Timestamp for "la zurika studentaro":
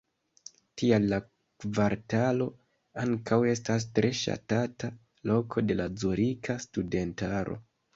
5.83-7.67